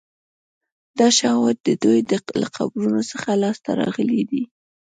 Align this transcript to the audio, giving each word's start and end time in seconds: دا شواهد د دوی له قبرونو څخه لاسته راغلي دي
دا 0.99 1.07
شواهد 1.19 1.57
د 1.61 1.69
دوی 1.83 1.99
له 2.41 2.47
قبرونو 2.57 3.01
څخه 3.11 3.29
لاسته 3.43 3.69
راغلي 3.81 4.21
دي 4.29 4.43